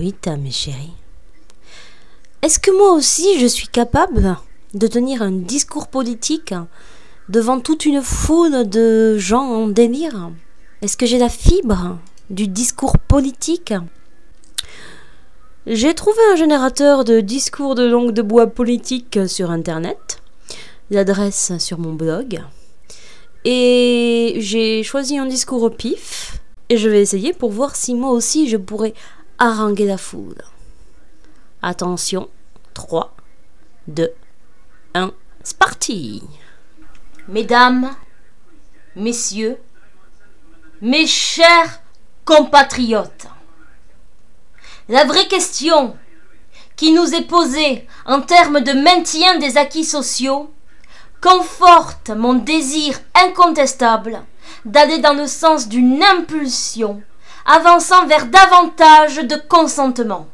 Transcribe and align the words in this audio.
Mes 0.00 0.50
chéris. 0.50 0.94
Est-ce 2.40 2.58
que 2.58 2.70
moi 2.70 2.92
aussi 2.92 3.38
je 3.38 3.44
suis 3.44 3.68
capable 3.68 4.38
de 4.72 4.86
tenir 4.86 5.20
un 5.20 5.30
discours 5.30 5.88
politique 5.88 6.54
devant 7.28 7.60
toute 7.60 7.84
une 7.84 8.00
foule 8.00 8.66
de 8.66 9.18
gens 9.18 9.44
en 9.44 9.68
délire? 9.68 10.30
Est-ce 10.80 10.96
que 10.96 11.04
j'ai 11.04 11.18
la 11.18 11.28
fibre 11.28 11.98
du 12.30 12.48
discours 12.48 12.96
politique? 12.96 13.74
J'ai 15.66 15.92
trouvé 15.94 16.18
un 16.32 16.36
générateur 16.36 17.04
de 17.04 17.20
discours 17.20 17.74
de 17.74 17.86
langue 17.86 18.12
de 18.12 18.22
bois 18.22 18.46
politique 18.46 19.18
sur 19.28 19.50
internet, 19.50 20.22
l'adresse 20.90 21.52
sur 21.58 21.78
mon 21.78 21.92
blog, 21.92 22.40
et 23.44 24.36
j'ai 24.38 24.82
choisi 24.82 25.18
un 25.18 25.26
discours 25.26 25.62
au 25.62 25.70
pif, 25.70 26.38
et 26.70 26.78
je 26.78 26.88
vais 26.88 27.02
essayer 27.02 27.34
pour 27.34 27.50
voir 27.50 27.76
si 27.76 27.94
moi 27.94 28.12
aussi 28.12 28.48
je 28.48 28.56
pourrais 28.56 28.94
haranguer 29.40 29.86
la 29.86 29.96
foule. 29.96 30.44
Attention, 31.62 32.28
3, 32.74 33.16
2, 33.88 34.12
1, 34.94 35.12
c'est 35.42 35.58
parti 35.58 36.22
Mesdames, 37.26 37.90
Messieurs, 38.96 39.56
mes 40.82 41.06
chers 41.06 41.80
compatriotes, 42.24 43.26
la 44.88 45.04
vraie 45.04 45.28
question 45.28 45.96
qui 46.76 46.92
nous 46.92 47.14
est 47.14 47.26
posée 47.26 47.86
en 48.04 48.20
termes 48.20 48.60
de 48.60 48.72
maintien 48.72 49.38
des 49.38 49.56
acquis 49.56 49.84
sociaux 49.84 50.52
conforte 51.20 52.10
mon 52.10 52.34
désir 52.34 52.98
incontestable 53.14 54.22
d'aller 54.64 54.98
dans 54.98 55.14
le 55.14 55.26
sens 55.26 55.68
d'une 55.68 56.02
impulsion 56.02 57.02
avançant 57.50 58.06
vers 58.06 58.26
davantage 58.26 59.16
de 59.16 59.34
consentement. 59.34 60.28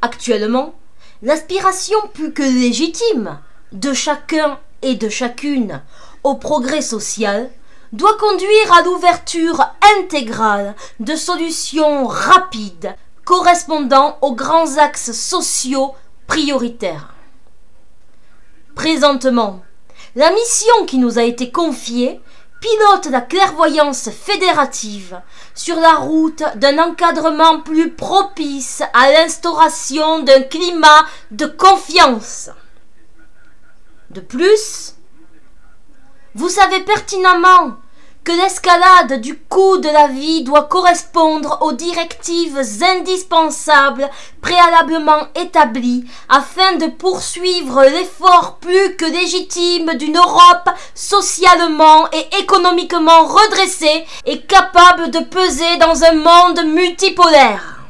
Actuellement, 0.00 0.74
l'aspiration 1.22 1.98
plus 2.12 2.32
que 2.32 2.42
légitime 2.42 3.40
de 3.72 3.92
chacun 3.92 4.60
et 4.82 4.94
de 4.94 5.08
chacune 5.08 5.82
au 6.22 6.36
progrès 6.36 6.82
social 6.82 7.50
doit 7.92 8.16
conduire 8.16 8.72
à 8.72 8.82
l'ouverture 8.82 9.60
intégrale 9.98 10.76
de 11.00 11.16
solutions 11.16 12.06
rapides 12.06 12.94
correspondant 13.24 14.18
aux 14.20 14.36
grands 14.36 14.78
axes 14.78 15.12
sociaux 15.12 15.94
prioritaires. 16.28 17.12
Présentement, 18.76 19.62
la 20.14 20.30
mission 20.30 20.86
qui 20.86 20.98
nous 20.98 21.18
a 21.18 21.24
été 21.24 21.50
confiée 21.50 22.20
pilote 22.64 23.06
la 23.10 23.20
clairvoyance 23.20 24.08
fédérative 24.08 25.20
sur 25.54 25.76
la 25.76 25.96
route 25.96 26.42
d'un 26.54 26.78
encadrement 26.78 27.60
plus 27.60 27.90
propice 27.90 28.82
à 28.94 29.12
l'instauration 29.12 30.20
d'un 30.22 30.40
climat 30.40 31.04
de 31.30 31.44
confiance. 31.44 32.48
De 34.08 34.20
plus, 34.20 34.94
vous 36.34 36.48
savez 36.48 36.80
pertinemment 36.80 37.76
que 38.24 38.32
l'escalade 38.32 39.20
du 39.20 39.38
coût 39.38 39.76
de 39.76 39.88
la 39.88 40.08
vie 40.08 40.42
doit 40.42 40.64
correspondre 40.64 41.58
aux 41.60 41.72
directives 41.72 42.58
indispensables 42.82 44.08
préalablement 44.40 45.28
établies 45.34 46.06
afin 46.30 46.76
de 46.76 46.86
poursuivre 46.86 47.84
l'effort 47.84 48.56
plus 48.60 48.96
que 48.96 49.04
légitime 49.04 49.94
d'une 49.96 50.16
Europe 50.16 50.70
socialement 50.94 52.10
et 52.12 52.40
économiquement 52.40 53.26
redressée 53.26 54.06
et 54.24 54.40
capable 54.40 55.10
de 55.10 55.20
peser 55.20 55.76
dans 55.76 56.02
un 56.04 56.14
monde 56.14 56.64
multipolaire. 56.74 57.80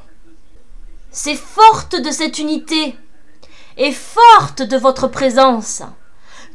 C'est 1.12 1.36
forte 1.36 1.94
de 1.94 2.10
cette 2.10 2.41
unité 2.41 2.96
et 3.76 3.92
forte 3.92 4.62
de 4.62 4.76
votre 4.76 5.06
présence 5.06 5.82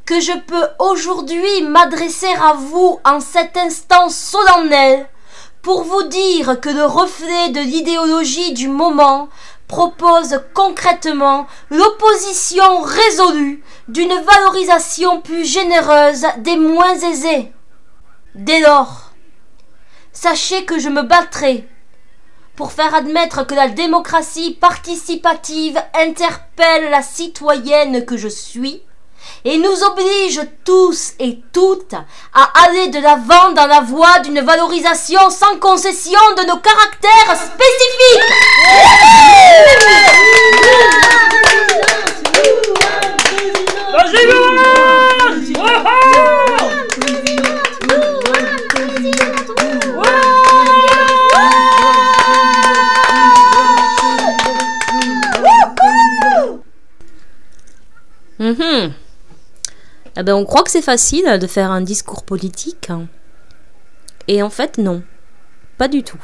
que 0.10 0.20
je 0.20 0.32
peux 0.32 0.68
aujourd'hui 0.80 1.62
m'adresser 1.62 2.34
à 2.42 2.54
vous 2.54 3.00
en 3.06 3.20
cet 3.20 3.56
instant 3.58 4.10
solennel 4.10 5.08
pour 5.62 5.84
vous 5.84 6.02
dire 6.02 6.60
que 6.60 6.70
le 6.70 6.84
reflet 6.84 7.50
de 7.50 7.60
l'idéologie 7.60 8.54
du 8.54 8.70
moment 8.70 9.30
propose 9.68 10.42
concrètement 10.56 11.46
l'opposition 11.70 12.82
résolue 12.82 13.64
d'une 13.88 14.16
valorisation 14.16 15.22
plus 15.22 15.46
généreuse 15.46 16.26
des 16.40 16.58
moins 16.58 16.96
aisés. 16.96 17.54
Dès 18.34 18.62
lors, 18.62 19.12
sachez 20.12 20.66
que 20.66 20.80
je 20.80 20.90
me 20.90 21.04
battrai 21.04 21.68
pour 22.56 22.72
faire 22.72 22.96
admettre 22.96 23.46
que 23.46 23.54
la 23.54 23.68
démocratie 23.68 24.58
participative 24.60 25.80
interpelle 25.94 26.90
la 26.90 27.04
citoyenne 27.04 28.04
que 28.06 28.18
je 28.18 28.28
suis, 28.28 28.82
et 29.46 29.58
nous 29.58 29.84
oblige 29.84 30.42
tous 30.66 31.14
et 31.20 31.40
toutes 31.54 31.96
à 32.34 32.64
aller 32.66 32.88
de 32.90 33.00
l'avant 33.00 33.52
dans 33.54 33.68
la 33.68 33.82
voie 33.82 34.20
d'une 34.20 34.42
valorisation 34.42 35.30
sans 35.30 35.58
concession 35.60 36.20
de 36.38 36.44
nos 36.48 36.58
caractères 36.58 37.36
spécifiques. 37.36 38.24
Eh 60.20 60.24
ben, 60.24 60.34
on 60.34 60.44
croit 60.44 60.64
que 60.64 60.72
c'est 60.72 60.82
facile 60.82 61.40
de 61.40 61.48
faire 61.48 61.72
un 61.72 61.80
discours 61.80 62.24
politique. 62.24 62.90
Et 64.28 64.44
en 64.44 64.50
fait, 64.50 64.78
non. 64.78 65.02
Pas 65.78 65.88
du 65.88 66.04
tout. 66.04 66.22